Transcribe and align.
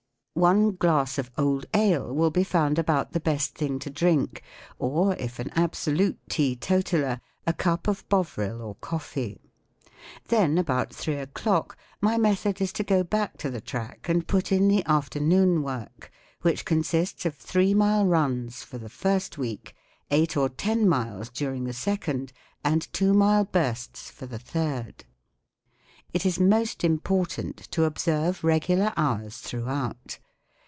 One 0.33 0.71
glass 0.71 1.17
of 1.19 1.29
old 1.37 1.65
ale 1.73 2.11
will 2.15 2.31
be 2.31 2.45
found 2.45 2.79
about 2.79 3.11
the 3.11 3.19
best 3.19 3.53
thing 3.53 3.77
to 3.79 3.89
drink, 3.91 4.41
or, 4.79 5.13
if 5.17 5.37
an 5.37 5.51
absolute 5.55 6.17
teetotaller, 6.29 7.19
a 7.45 7.53
cup 7.53 7.85
of 7.87 8.07
Bovril 8.09 8.59
or 8.61 8.73
coffee. 8.75 9.51
Then, 10.29 10.57
about 10.57 10.91
three 10.95 11.17
o'clock, 11.17 11.77
my 11.99 12.17
method 12.17 12.59
is 12.61 12.71
to 12.73 12.83
go 12.83 13.03
back 13.03 13.37
to 13.39 13.51
the 13.51 13.61
track 13.61 14.07
and 14.09 14.25
put 14.25 14.51
in 14.53 14.67
the 14.69 14.83
afternoon 14.85 15.61
work, 15.63 16.09
which 16.41 16.63
consists 16.65 17.23
of 17.25 17.35
three 17.35 17.73
mile 17.75 18.05
runs 18.07 18.63
for 18.63 18.77
the 18.79 18.89
first 18.89 19.37
week, 19.37 19.75
eight 20.09 20.35
or 20.37 20.47
ten 20.49 20.87
miles 20.89 21.29
during 21.29 21.65
the 21.65 21.73
second, 21.73 22.31
and 22.63 22.91
two 22.93 23.13
mile 23.13 23.43
bursts 23.45 24.09
for 24.09 24.25
the 24.25 24.39
third. 24.39 25.03
It 26.13 26.25
is 26.25 26.39
most 26.41 26.83
important 26.83 27.57
to 27.71 27.83
observe 27.85 28.43
regular 28.43 28.91
hours 28.97 29.37
throughout. 29.37 30.17